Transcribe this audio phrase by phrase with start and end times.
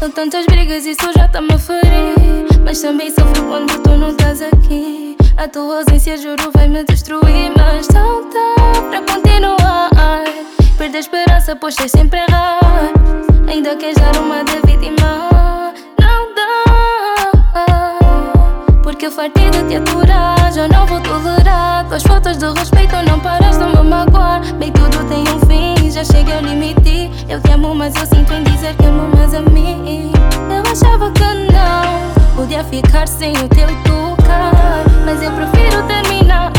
[0.00, 2.46] Dou tantas brigas isso já tá-me a ferir.
[2.64, 5.16] Mas também sofro quando tu não estás aqui.
[5.36, 7.52] A tua ausência, juro, vai me destruir.
[7.56, 8.54] Mas não dá
[8.88, 9.90] pra continuar.
[10.78, 12.60] Perder a esperança, pois sei sempre errar.
[13.46, 15.72] Ainda queres dar uma de vítima.
[15.98, 16.64] Não dá.
[18.82, 20.52] Porque eu fartei de te aturar.
[20.52, 21.86] Já não vou tolerar.
[21.88, 24.40] Tuas faltas de respeito, não paras de me magoar.
[24.54, 25.90] Bem, tudo tem um fim.
[25.90, 27.10] Já cheguei ao limite.
[27.28, 28.19] Eu te amo, mas eu sinto
[33.00, 34.84] ficar sem o teu tocar.
[35.04, 36.52] Mas eu prefiro terminar.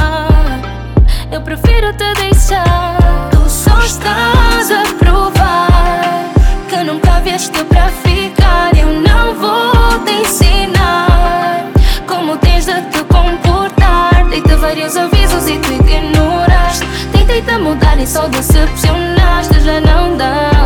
[1.31, 3.29] Eu prefiro te deixar.
[3.31, 6.29] Tu só estás a provar
[6.70, 8.75] que nunca vieste pra ficar.
[8.75, 11.67] Eu não vou te ensinar
[12.07, 14.27] como tens de te comportar.
[14.29, 16.85] Dei-te vários avisos e tu ignoraste.
[17.11, 19.59] Tentei te mudar e só decepcionaste.
[19.61, 20.60] Já não dá.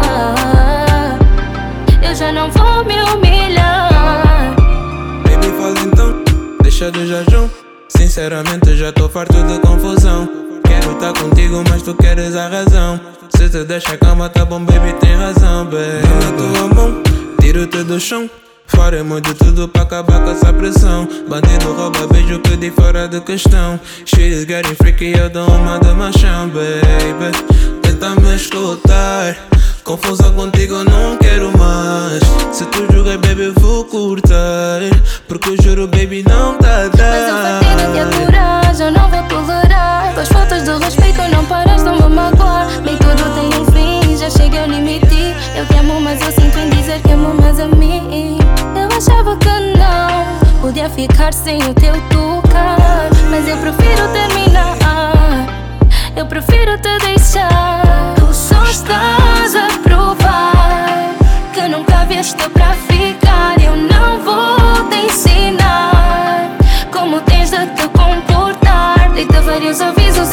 [6.75, 7.49] Deixa do jejum.
[7.87, 10.27] Sinceramente, já tô farto de confusão.
[10.67, 12.99] Quero estar tá contigo, mas tu queres a razão.
[13.29, 16.05] Se te deixa a cama, tá bom, baby, tem razão, baby.
[16.21, 17.01] Na tua mão,
[17.39, 18.29] tiro-te do chão.
[18.67, 21.07] Faremos de tudo para acabar com essa pressão.
[21.29, 23.79] Bandido rouba, beijo, pedi fora de questão.
[24.05, 27.31] She's getting freaky, eu dou uma de machão, baby.
[27.83, 29.37] Tenta me escutar.
[29.85, 32.21] Confusão contigo não quero mais.
[32.51, 34.81] Se tu julgas, baby, vou cortar.
[35.85, 37.11] Eu juro, baby, não tá dar.
[37.11, 40.13] Mas eu fartei de te aturar, já não vou tolerar.
[40.13, 42.67] Tuas faltas de respeito, não paras de me magoar.
[42.81, 45.35] Bem, tudo tem um fim, já cheguei ao limite.
[45.55, 48.39] Eu te amo, mas eu sinto em dizer que amo mais a mim.
[48.75, 53.09] Eu achava que não, podia ficar sem o teu tocar.
[53.29, 54.77] Mas eu prefiro terminar.
[56.15, 58.15] Eu prefiro te deixar.
[58.15, 61.13] Tu só estás a provar
[61.53, 62.49] que nunca vieste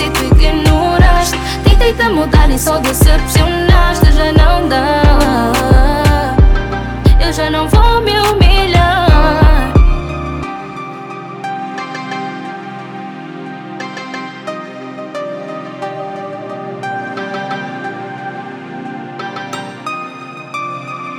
[0.04, 1.38] e tu ignoraste.
[1.64, 4.12] Tentei te mudar e só decepcionaste.
[4.12, 5.51] Já não dá.